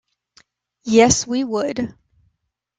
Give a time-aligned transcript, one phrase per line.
[0.85, 1.93] Yes we would.